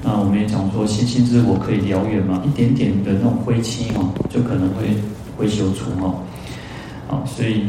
[0.04, 4.94] 那我们也讲说星星之火可以燎原嘛，一点点的那种灰气哦，就可能会
[5.38, 6.16] 会修除哦。
[7.08, 7.64] 好，所以。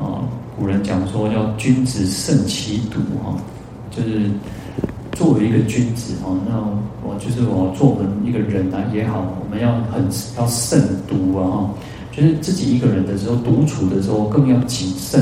[0.00, 0.22] 啊，
[0.56, 3.34] 古人讲说要君子慎其独哈，
[3.90, 4.30] 就是
[5.10, 6.54] 作为一个君子哦，那
[7.02, 10.04] 我就是我做我们一个人啊也好，我们要很
[10.38, 11.70] 要慎独啊哈，
[12.12, 15.20] 就是自己一个人的时候独处的时候更要谨慎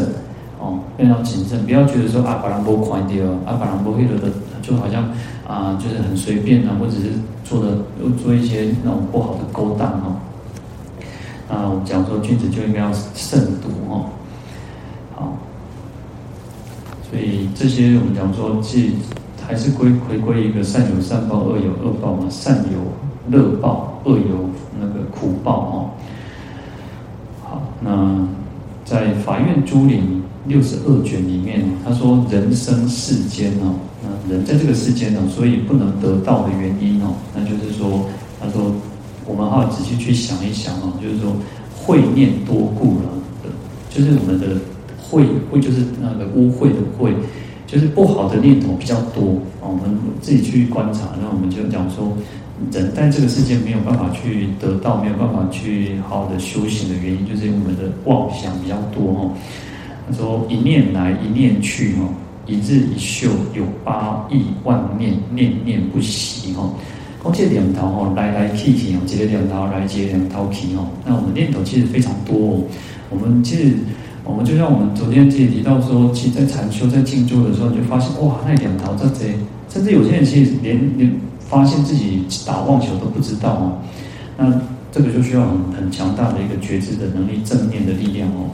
[0.61, 4.29] 哦，更要谨慎，不要觉得说啊，把人不宽掉，啊，把人不会了的，
[4.66, 5.09] 就好像
[5.46, 7.12] 啊，就是很随便啊，或者是
[7.44, 10.16] 做的又做一些那种不好的勾当哦。
[11.48, 14.07] 啊，我们讲说君子就应该要慎独哦。
[15.14, 15.37] 好。
[17.09, 18.96] 所以这些我们讲说，既
[19.46, 22.26] 还是归回归一个善有善报，恶有恶报嘛。
[22.29, 22.81] 善有
[23.31, 24.50] 乐报，恶有
[24.81, 25.90] 那个苦报哦。
[27.44, 28.26] 好，那
[28.85, 38.06] 在《法苑珠林六十二卷》里面，他说人生世间哦，那人在这个世间呢，所以不能得道的原因哦，那就是说，
[38.40, 38.72] 他说
[39.26, 41.37] 我们好仔细去想一想哦，就是说
[41.74, 43.11] 会念多故了，
[43.90, 44.46] 就是我们的。
[45.09, 47.12] 会会就是那个污秽的秽，
[47.64, 49.70] 就是不好的念头比较多啊。
[49.70, 52.12] 我们自己去观察，那我们就讲说，
[52.72, 59.30] 人在这个世界没有办法去得到，没有办法去好好的修行的原因，就是因为我们的妄想比较多哈。
[60.08, 62.08] 他说一念来一念去哈，
[62.46, 66.70] 一日一宿有八亿万念，念念不息哈。
[67.22, 70.86] 光这两头哈，来来去去哦，这两头来接两头去哦。
[71.04, 72.62] 那我们念头其实非常多哦，
[73.10, 73.74] 我们其实。
[74.28, 79.36] 我们就像我们昨天自己提到说，其实在禅修、在静坐的时候，你就发现哇，那两条这贼，
[79.68, 83.78] 甚至有些人其实连连发现自己打妄想都不知道哦。
[84.36, 84.52] 那
[84.90, 88.50] 这个就需要很很强大的一个觉知的能力、正念的力量哦。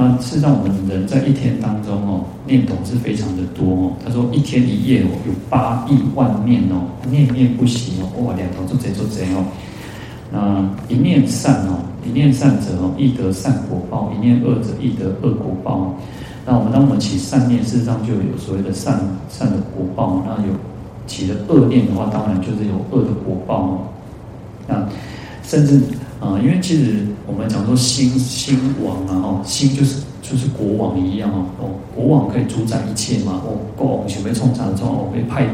[0.00, 3.92] 那事实上，我们人在一天当中哦，念头是非常的多哦。
[4.02, 8.08] 他说一天一夜哦，有八亿万念哦，念念不息哦。
[8.24, 9.44] 哇，两头做贼做贼哦。
[10.32, 11.84] 那一念善哦。
[12.02, 15.94] 一念善者哦，易得善果报；一念恶者，易得恶果报。
[16.46, 20.24] 那我们当我们起善念，事实上就有所谓的善善的果报。
[20.24, 20.54] 那有
[21.06, 23.78] 起了恶念的话，当然就是有恶的果报哦。
[24.66, 24.88] 那
[25.42, 25.78] 甚至
[26.20, 33.40] 啊、因为其实我们讲说心心王啊，哦，心就是就是国王一样哦，哦，国王可以主宰一切嘛。
[33.44, 35.46] 哦，国王准备冲场的时候，我会派。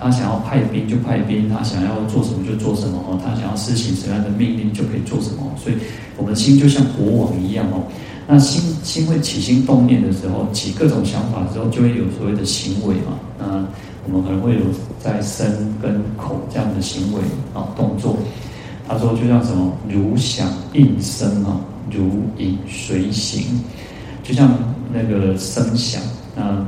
[0.00, 5.42] 他想要派兵就派兵，他想要做什么就做什么哦，他想要施行什么样的命令就可以做什么。
[5.60, 5.76] 所以，
[6.16, 7.82] 我们心就像国王一样哦。
[8.28, 13.18] 那心心会起心动念的时候，起各种想法的时候，就会有所谓的行为嘛。
[13.38, 13.66] 那
[14.06, 14.60] 我们可能会有
[15.02, 15.50] 在身
[15.82, 17.20] 跟口这样的行为
[17.52, 18.16] 啊动作。
[18.88, 23.60] 他说，就像什么如响应声啊，如影随形，
[24.22, 24.50] 就像
[24.92, 26.00] 那个声响
[26.36, 26.66] 啊，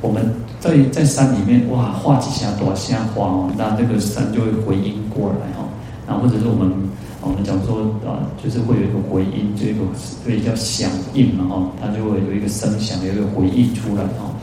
[0.00, 0.34] 我们。
[0.60, 5.70] 在在山里面，哇，画几下多下画哦，那那个山就会回音过来哦。
[6.04, 6.72] 然后或者是我们
[7.22, 14.34] 我们讲说啊，就是会有一个回音，这个所以叫响应嘛哈，它就会有一个声响，有一个回应出来哦。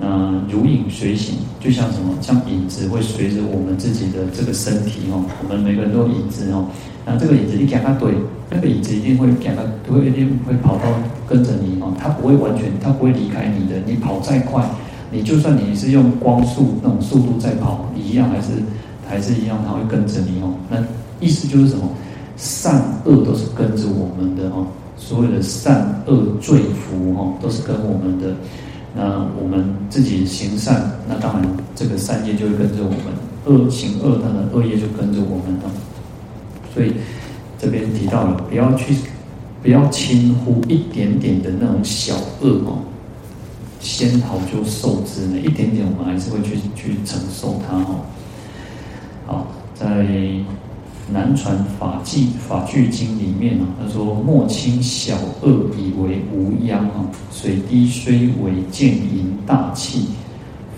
[0.00, 5.24] 那如影随形，就像什么，像影子会随着我们自己的这个身体哦。
[5.42, 6.66] 我们每个人都有影子哦。
[7.04, 8.14] 那这个影子你给它对，
[8.50, 10.84] 那个影子一定会给它，会一定会跑到
[11.26, 11.92] 跟着你哦。
[11.98, 13.80] 它不会完全，它不会离开你的。
[13.86, 14.64] 你跑再快。
[15.10, 18.48] 你就算你是用光速那种速度在跑，一样还是
[19.08, 20.52] 还是一样，它会跟着你哦。
[20.70, 20.76] 那
[21.18, 21.88] 意思就是什么？
[22.36, 28.32] 善恶都是跟着我们的哦，所有的善恶罪福哦，都是跟我们的。
[29.00, 35.70] 那我们自己行善，那当然这个善业就会跟着我们；恶行恶，当然恶业就跟着我们了。
[36.74, 36.94] 所以
[37.56, 38.96] 这边提到了，不要去，
[39.62, 42.82] 不要轻忽一点点的那种小恶哦，
[43.78, 48.00] 仙桃就受之呢，一点点我们还是会去去承受它哦。
[49.28, 49.86] 好，在。
[51.10, 60.08] 南传法纪法句经里面啊，他说：“莫轻小恶以为无殃啊，水滴虽微渐盈大器，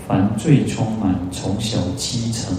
[0.07, 2.55] 凡罪充满从小积成。”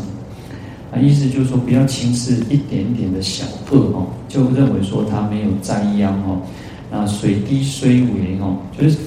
[0.92, 6.42] 啊，意思就是说，不要轻视一点点的小恶哦，就认为说它没有灾殃哦。
[6.90, 8.98] 那水滴虽微哦，就是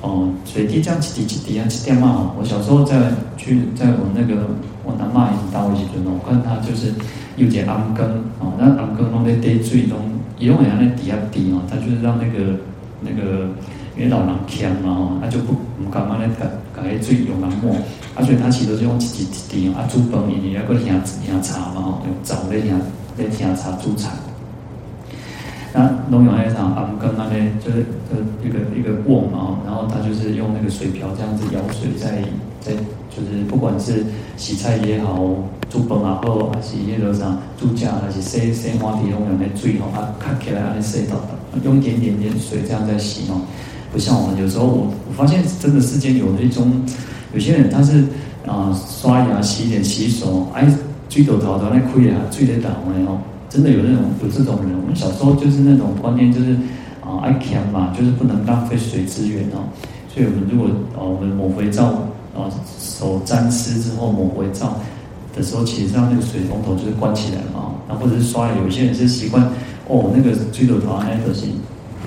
[0.00, 2.32] 哦，水滴这样几滴几滴啊，几滴嘛。
[2.36, 4.48] 我小时候在去在我那个
[4.84, 6.92] 我南妈已经到一起尊我看他就是。
[7.36, 8.06] 有点暗根
[8.38, 9.98] 哦，那暗根弄在滴水中，
[10.38, 12.60] 伊用人家那底下滴哦，他就是让那个
[13.00, 13.48] 那个
[13.96, 17.74] 因为老人强嘛哦，他就不唔敢嘛那个搞些水用来抹，
[18.14, 22.78] 啊所以他其实是用几几滴哦，啊煮饭你你要个喝喝茶嘛吼，用澡来喝
[23.18, 24.10] 来喝茶煮茶
[25.74, 32.22] 那农用那场暗根那边就是呃一个一个瓮嘛，然后他就是用那个水瓢这样子舀水在
[32.60, 32.72] 在。
[33.16, 34.04] 就是不管是
[34.36, 35.14] 洗菜也好，
[35.70, 41.14] 煮饭也好，还是那个啥煮酱，还是洗洗碗底用用那水吼，啊，看起来啊，洗到
[41.62, 43.40] 用一点点点水这样在洗哦。
[43.92, 46.82] 不像我们有时候我我发现真的世间有一种
[47.32, 48.04] 有些人他是
[48.48, 50.66] 啊、刷牙洗脸洗手，哎，
[51.08, 53.20] 水头头头那亏啊，水在倒的哦，
[53.54, 54.74] 真的有那种有这种人。
[54.82, 56.50] 我们小时候就是那种观念，就是
[57.00, 59.62] 啊爱慳嘛，就是不能浪费水资源哦。
[60.12, 61.86] 所以我们如果啊我们抹肥皂
[62.34, 62.50] 啊。
[62.78, 64.76] 手沾湿之后抹肥皂
[65.34, 67.74] 的时候，其实让那个水龙头就是关起来了嘛。
[67.88, 69.42] 那或者是刷，有些人是习惯
[69.88, 71.46] 哦，那个水龙头哎，都是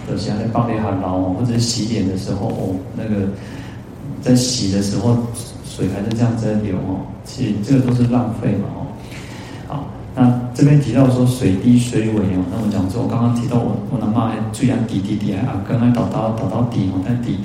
[0.09, 1.35] 都是在放里很牢哦。
[1.37, 3.27] 或者是洗脸的时候哦，那个
[4.21, 5.17] 在洗的时候
[5.65, 7.03] 水还是这样在流哦。
[7.25, 8.86] 其实这个都是浪费嘛哦。
[10.17, 17.37] 那这边提到说水滴水尾哦，那我讲说，我刚刚提到我我妈妈还最爱滴滴滴啊，刚刚倒到倒到底哦，但底。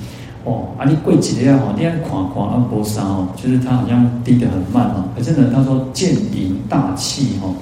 [0.45, 5.05] 哦，啊，你过几天哦，你看看看啊，波沙哦，就是它好像滴得很慢哦。
[5.15, 7.55] 可是呢，他说见盈大气哦，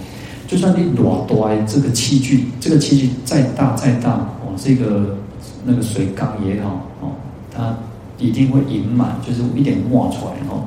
[0.48, 5.18] 就算你偌大这个器具，这个器具再大再大哦，这个
[5.66, 6.70] 那个水缸也好
[7.02, 7.12] 哦，
[7.54, 7.76] 它
[8.18, 10.64] 一定会盈满，就是一点冒出来哦。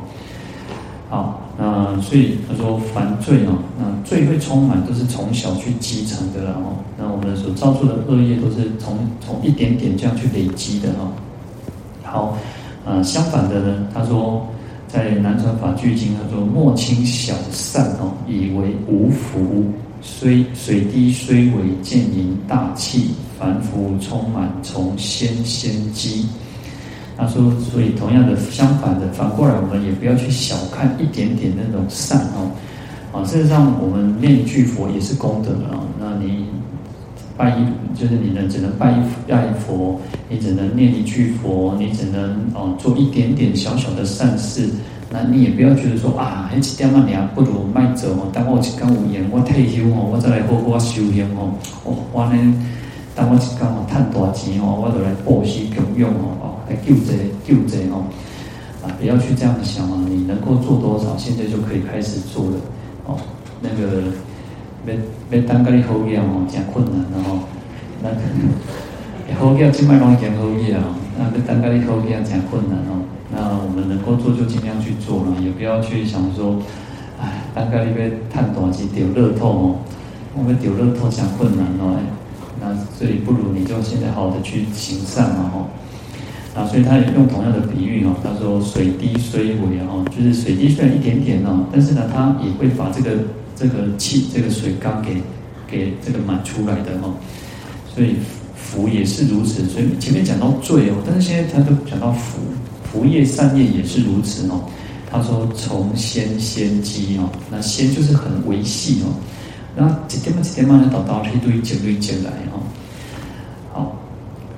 [1.08, 6.74] 好，那所以他说凡罪哦，那罪会充满，都是从小去积成的了哦。
[6.98, 11.12] 那我们所造作的恶业，都是从从一点点这样去累积的哈。
[12.02, 12.36] 好，
[12.84, 14.44] 呃，相反的呢，他说，
[14.88, 19.64] 在南传法句经，他说莫轻小善哦，以为无福，
[20.02, 26.26] 虽水滴虽微，渐盈大器，凡福充满，从先先积。
[27.16, 32.50] 他说，所以同样的，相反的，反过来，我们也不要去小看一点点那种善哦，
[33.12, 36.46] 啊，事实上，我们念一句佛也是功德啊，那你。
[37.36, 38.94] 拜一就是你能只能拜一
[39.28, 44.70] 拜佛，你只能念一句佛，你只能哦做一点点小小的善事。
[45.10, 48.30] 那你也不要觉得说啊，还几点嘛，你还不如卖走哦。
[48.32, 51.50] 等我去干五年，我退休哦，我再来好好修行哦。
[51.82, 52.54] 哦，我呢，
[53.14, 58.04] 等我一干嘛赚大钱哦，我就来布施供养哦，哦来救济救济哦。
[58.82, 62.56] 啊，不要去这样想啊，你能够做多少，现在就可以开始做了
[63.06, 63.16] 哦。
[63.60, 64.12] 那个。
[64.86, 67.38] 要要等甲你好业哦，真困难的吼。
[68.02, 68.10] 那
[69.40, 70.84] 好业即摆拢已经好业啊，
[71.16, 73.00] 那要等甲你好业真困难哦。
[73.32, 76.58] 那我们能够做就尽量去做了，也不要去想说，
[77.18, 79.76] 哎，等甲你要赚大钱丢乐透哦，
[80.36, 81.96] 我们丢乐透真困难哦。
[82.60, 85.68] 那所以不如你就现在好好的去行善嘛吼。
[86.54, 93.10] 啊，所以他也用同样的比喻哦，他说水滴虽微哦，就是水滴虽然一点点哦，但是呢，它也会把这个。
[93.56, 95.14] 这个气，这个水缸给
[95.68, 97.14] 给这个满出来的哦，
[97.94, 98.16] 所以
[98.56, 99.64] 福也是如此。
[99.66, 102.40] 所以前面讲到罪哦，但是现在他都讲到福，
[102.82, 104.60] 福业善业也是如此哦。
[105.08, 109.14] 他说从先先积哦，那先就是很维系哦，
[109.76, 112.62] 那一点嘛一点嘛来导导一堆积堆积来哦。
[113.72, 113.96] 好，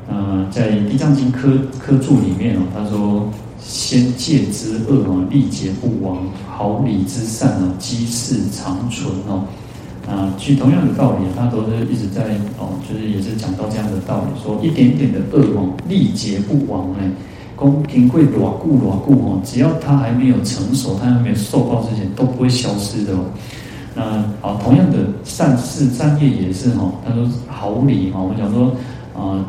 [0.08, 3.28] 呃，在《地藏经科科注》里面哦，他说。
[3.68, 9.42] 先戒之恶哦，历劫不亡；好礼之善哦，积世长存哦。
[10.06, 17.10] 啊，其实同样的道理，他都是一直在哦，就是也是讲到这样的道理，说一点点的恶哦，历劫不亡哎，
[17.56, 23.24] 功平贵裸固裸固哦，只要他还没有成熟，他还没有受报之前，都不会消失的哦。
[23.98, 28.70] 那好，同样的善事善业也是哈，他说毫厘哈，我们讲说
[29.16, 29.40] 啊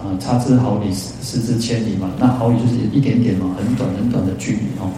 [0.00, 2.08] 啊差之毫厘，失之千里嘛。
[2.18, 4.88] 那毫厘就是一点点嘛，很短很短的距离哈。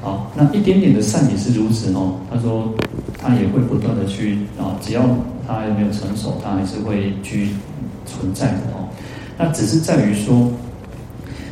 [0.00, 2.14] 好，那一点点的善也是如此哦。
[2.32, 2.72] 他说
[3.18, 5.02] 他也会不断的去啊，只要
[5.46, 7.50] 他还没有成熟，他还是会去
[8.06, 8.88] 存在的哦。
[9.36, 10.50] 那只是在于说，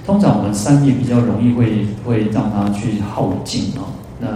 [0.06, 3.92] 通常我们善业比较容易会会让他去耗尽哦。
[4.18, 4.28] 那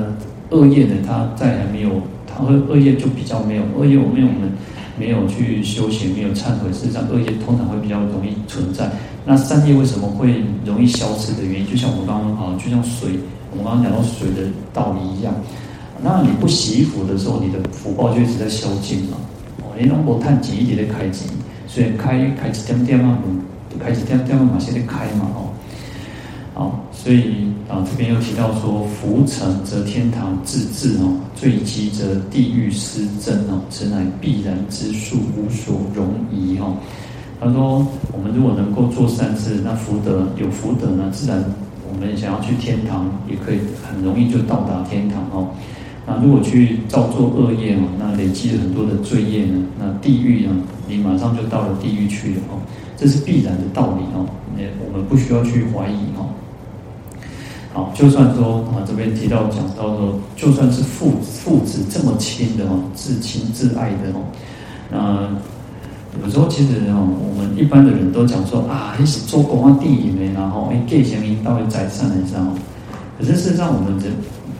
[0.51, 0.95] 恶业呢？
[1.07, 3.97] 它在还没有，他和恶业就比较没有恶业。
[3.97, 4.51] 我们我们
[4.99, 8.91] 没有去修行，没有忏悔，事实上恶业通常会比较容易存在。
[9.25, 13.11] 那善业为什么会容易消失的原因，就像我刚刚啊，就像水，
[13.53, 15.33] 我们刚刚讲到水的道理一样。
[16.03, 19.19] 那你不洗衣服的时候，你的福报就一直在消尽嘛。
[19.59, 21.27] 哦，你如果叹几一点的开机，
[21.67, 23.19] 所以开开几点点嘛，
[23.79, 25.50] 开几点点嘛，现在开嘛，哦。
[26.61, 36.77] 好，所以啊，这边又提到说，福成则天堂自至哦，罪积则地狱失真哦，此乃必然之数，无所容疑哦。
[37.41, 41.43] 他说，我们如果能够做善事，那福德有福德呢，自然
[41.91, 45.49] 我们想要去天堂，也可以很容易就到达天堂哦。
[46.07, 50.53] 那如果去造作恶业哦，那累积了很多的罪业呢，那地狱呢，
[50.87, 52.61] 你马上就到了地狱去了哦。
[52.99, 56.29] 这是必然的道理哦，也我们不需要去怀疑哦。
[57.73, 64.23] 好，就算说啊，这边提到讲到说，就算是父父子这么亲的哦，至亲至爱的哦，
[64.91, 72.53] 那有时候其实哦，我们一般的人都讲说啊，你是做公啊、地里面，然后哎，给钱引导会在善人上，
[73.19, 74.13] 可是事实上，我们人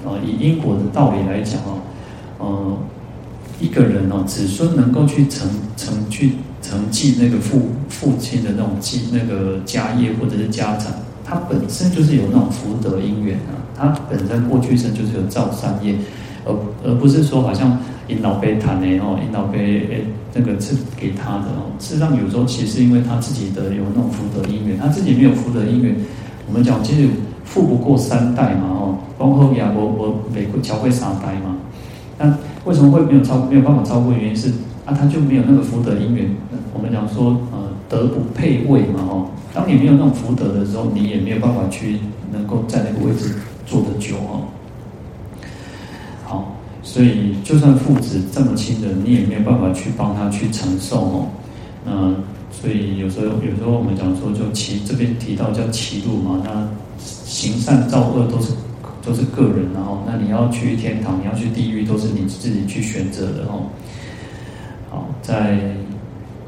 [0.05, 1.81] 啊，以因果的道理来讲哦，
[2.39, 2.79] 呃，
[3.61, 6.33] 一个人哦，子孙能够去承承去。
[6.63, 7.59] 承继那个父
[7.89, 10.93] 父亲的那种继那个家业或者是家产，
[11.31, 15.95] 他本身就是有那种福德因缘啊，他本身过去生就是有造善业，
[16.45, 16.53] 而
[16.85, 17.79] 而不是说好像
[18.09, 21.71] 引导被谈的哦，引导被诶那个赐给他的哦。
[21.79, 25.95] 事实上有时候其实因为他自己的有那种福德因缘，他自己没有福德因缘，
[26.49, 27.09] 我们讲其实
[27.45, 31.57] 富不过三代嘛哦，包括亚伯伯美国教会三代嘛，
[32.19, 34.13] 那为什么会没有超没有办法超过？
[34.13, 34.51] 原因是。
[34.87, 36.29] 啊、他就没有那个福德因缘。
[36.75, 37.59] 我们讲说，呃，
[37.89, 39.27] 德不配位嘛，哦，
[39.61, 41.99] 当你没有那种福德的时候，你也没有办法去
[42.33, 43.35] 能够在那个位置
[43.67, 44.49] 坐得久哦。
[46.25, 51.27] 好，所以就算父子这么亲的，你也没有办法去帮他去承受哦。
[51.85, 51.93] 那
[52.51, 56.67] 所以有时候有时候我们讲说，就歧这边提到叫歧路嘛，那
[56.99, 58.55] 行善造恶都是
[59.05, 63.67] 都是个人，然后那你要去天堂，你要去地狱，都是你自己去选择的哦。
[64.89, 65.53] 好，在《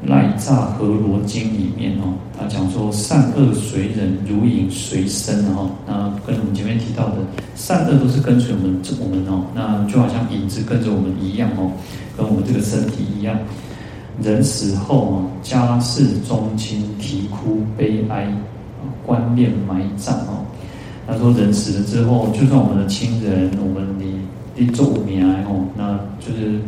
[0.05, 5.69] 赖诈合罗经》里面哦，他讲说善恶随人，如影随身哦。
[5.87, 7.15] 那跟我们前面提到的
[7.55, 11.71] 善恶都是跟随我们，我们哦，那就好像影子跟着我们一样哦，
[12.17, 13.37] 跟我们这个身体一样。
[14.21, 18.27] 人死后哦，家事宗亲啼哭悲哀，
[19.05, 20.43] 观念埋葬哦。
[21.07, 24.19] 他说人死了之后，就算我们的亲人，我们你
[24.55, 26.59] 你做名哦，那就是。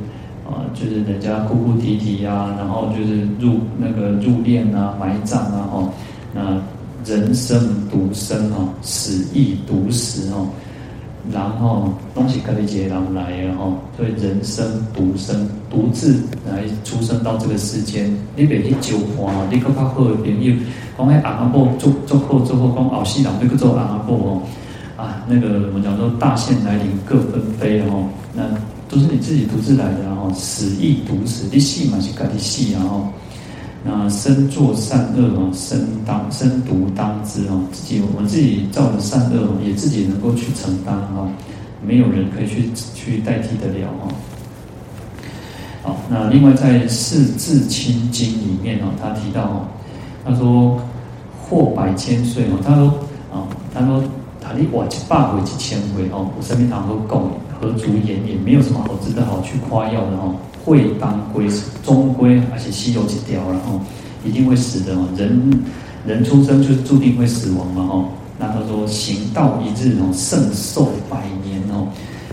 [0.45, 5.89] 啊，就是人家哭哭啼啼啊，然后就是入那个入殓啊、埋葬啊，哈，
[6.35, 6.61] 那
[7.03, 10.47] 人生独生哦，死亦独死哦，
[11.31, 20.53] 然后东西可以接人来然后，所以人生独生，独自来出生到这个世间，你别去揪花，你个怕好的朋友，
[20.95, 24.41] 讲迄阿婆做做好做好，讲后世人要去做阿婆哦，
[24.95, 28.43] 啊，那个我们讲说大限来临各纷飞哦，那。
[28.87, 33.07] 都是你自己独自来的，然后死亦独死，你死嘛是自己死，啊哦
[33.87, 41.29] 那身作善恶哦，身当身独当之哦，自己我们自己造的善恶也自己能够去承担哦，
[41.85, 44.09] 没有人可以去去代替得了哦。
[45.83, 49.67] 好，那另外在《四字清经》里面哦，他提到哦，
[50.25, 50.81] 他说
[51.47, 52.87] 活百千岁哦，他说
[53.31, 54.03] 啊，他说
[54.41, 57.21] 他你活一百回一千回哦，我身边堂都讲。
[57.59, 60.33] 何足言也，没有什么好值得好去夸耀的哈。
[60.63, 61.47] 会当归
[61.83, 63.79] 终归，而且稀有几条，然后
[64.25, 65.07] 一定会死的哦。
[65.15, 65.63] 人
[66.07, 68.05] 人出生就注定会死亡嘛哈。
[68.39, 71.87] 那他说行道一日哦，胜寿百年哦。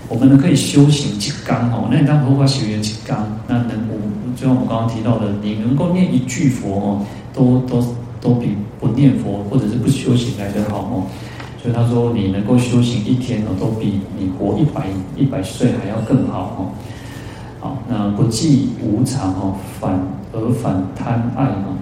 [0.08, 3.98] 我们呢可以修行几刚哦，那你当佛法学员几刚，那能我
[4.34, 7.86] 就像我们刚刚提到的，你能够念一句佛哦，都都
[8.20, 11.06] 都比不念佛或者是不修行来得好哦。
[11.62, 16.60] 所以他说，你能够修行一天哦，都比你活一百一百岁还要更好哦。
[17.60, 19.96] 好，那不计无常哦，反
[20.32, 21.78] 而反贪爱哦。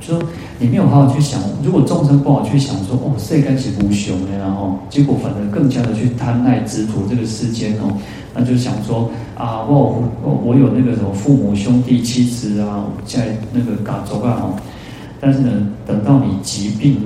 [0.00, 0.26] 就说
[0.58, 7.92] 你没有好好去想，如果众生不好去想说，哦，世间是无穷的，然后结果反而更加的去贪爱执着这个世间哦，
[8.34, 14.56] 那就想说啊，我我我有那个什么父母兄弟妻子啊，在那个家族啊，哦，
[15.20, 15.50] 但是呢，
[15.86, 16.96] 等到你疾病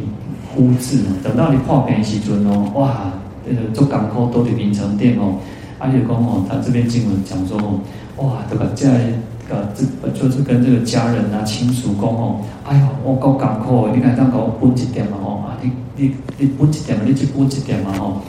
[0.55, 3.13] 忽至，等到你破病的时阵哦，哇，
[3.47, 5.37] 那个做港口都得名成店哦，
[5.79, 7.81] 阿且公哦，他这边经文讲说哦，
[8.25, 9.13] 哇，这个在。
[9.51, 18.23] 呃，这就是跟这个家人啊、亲属讲哦，哎呦，我够艰苦，你看这样给我分一点嘛哦，啊，你你你分一点嘛，你去分一点嘛哦。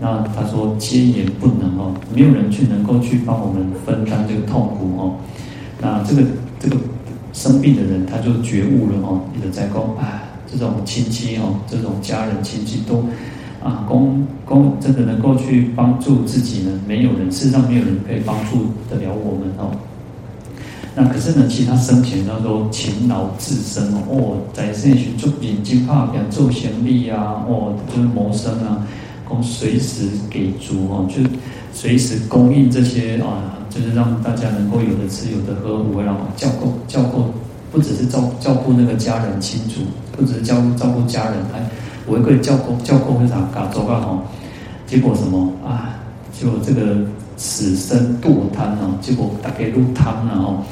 [0.00, 5.14] 那他说皆言不能哦，没有人去能够去帮我们分担这个痛苦哦。
[5.80, 6.22] 那这个
[6.58, 6.76] 这个
[7.32, 13.04] 生病的人他就觉悟了哦，你的在讲啊，这种亲戚哦，这种家人亲戚都
[13.62, 16.70] 啊，公公真的能够去帮助自己呢？
[16.86, 19.70] 没有人，世上没有人可以帮助得了我们哦。
[20.94, 28.84] 那可是呢，其他生前他都勤劳自身哦，在世去做眼睛怕表做贤力啊，哦，就是谋生啊，
[29.28, 31.22] 供随时给足哦，就
[31.72, 37.26] 随时供应这些啊，就是让大家能够有的吃有的喝，我让照顾照顾，
[37.70, 39.80] 不只是照照顾那个家人亲属，
[40.12, 41.60] 不只是照顾照顾家人，还
[42.06, 44.24] 我也可以照顾照顾非常嘎周嘎好，
[44.86, 45.96] 结果什么啊？
[46.32, 46.96] 结果这个
[47.36, 50.62] 死生堕贪啊，结果大概入贪了哦。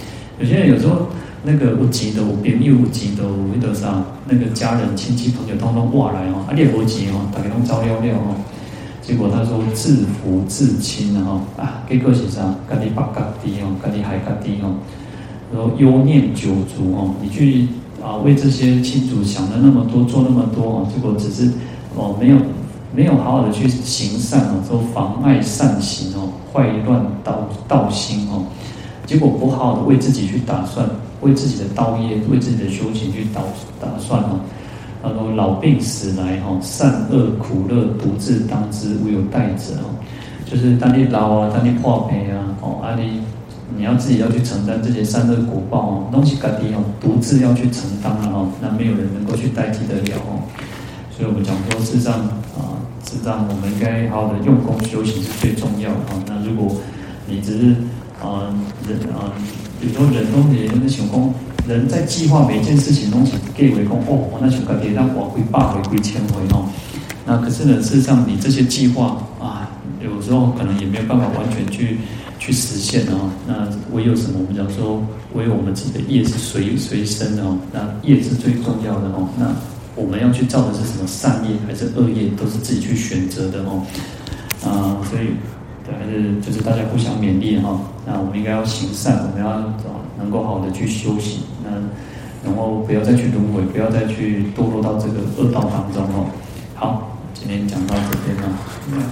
[0.40, 1.06] 有些人有时候
[1.42, 8.34] 那个无钱的，有朋友无钱的，有多少那个家人亲戚朋友通通过来哦，啊，你也无钱哦，大家拢照料料哦。
[9.02, 12.42] 结果他说自福自亲哦，啊，结果是啥？
[12.68, 14.74] 家己把家己哦，家己害家己哦。
[15.52, 17.66] 然后忧念九族哦，你去
[18.02, 21.50] 啊为这些亲族想了那么多，做那么多哦，结果只是
[21.96, 22.36] 哦没有
[22.94, 28.44] 没有好好的去行善哦，说妨碍善行哦，坏乱道道心哦。
[29.06, 30.86] 结果不好好的为自己去打算，
[31.22, 33.40] 为自己的道业，为自己的修行去打
[33.80, 34.40] 打算哦。
[35.02, 39.88] 然后老病死来哦，善恶苦乐独自当之，无有代者哦。
[40.44, 43.22] 就是当你老啊，当你破病啊，哦，啊你
[43.76, 50.42] 你要自己要去承担这些善恶果报哦，东西各地哦，独自要去承担了哦，那没有人能够去代替得了哦。
[51.10, 52.14] 所以我们讲说，事实上
[52.56, 56.22] 啊，事实上我们应该好好的用功修行是最重要的哦。
[56.26, 56.76] 那如果
[57.26, 57.74] 你只是
[58.22, 58.48] 啊，
[58.88, 59.32] 人啊，
[59.80, 61.34] 比如说人都也那想讲，
[61.68, 66.66] 人在计划每一件事情东西，给为公哦，那想个别让我归百回归千回哦。
[67.26, 69.68] 那可是呢，事实上你这些计划啊，
[70.02, 71.98] 有时候可能也没有办法完全去
[72.38, 73.30] 去实现哦。
[73.46, 74.38] 那唯有什么？
[74.40, 75.02] 我们讲说，
[75.34, 77.58] 唯有我们自己的业是随随身的哦。
[77.72, 79.28] 那业是最重要的哦。
[79.38, 79.54] 那
[79.94, 83.82] 我们要去造的是什么善业还是恶业，都是自己去选择的哦。
[84.64, 85.34] 啊，所以
[85.84, 85.94] 对。
[85.98, 89.72] 还是就是大家互相勉励哈，那我们应该要行善，我们要
[90.18, 91.70] 能够好的去修行，那
[92.44, 96.26] 然后不要再去轮回，不要再去堕落到这个恶道当中哦。
[96.74, 98.44] 好，今天讲到这边呢，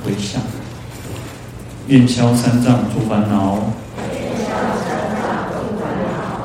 [0.05, 0.41] 回向，
[1.89, 3.59] 愿消三障诸烦恼，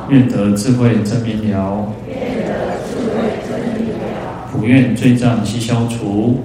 [0.07, 1.91] 愿得智慧真明了，
[4.51, 6.41] 普愿罪障悉消除。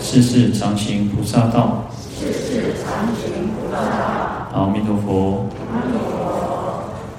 [0.00, 1.88] 世世常行菩萨道。
[2.18, 4.50] 世世常行菩萨道。
[4.52, 5.46] 阿弥陀佛。